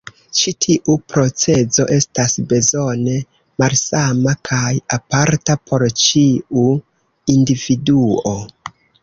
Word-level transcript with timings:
Ĉi 0.37 0.51
tiu 0.65 0.93
procezo 1.13 1.83
estas 1.97 2.33
bezone 2.53 3.17
malsama 3.65 4.33
kaj 4.49 4.73
aparta 4.99 5.59
por 5.69 5.87
ĉiu 6.07 6.67
individuo. 7.37 8.37